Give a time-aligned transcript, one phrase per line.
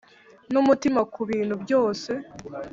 [0.51, 2.11] numutima kubintu byose;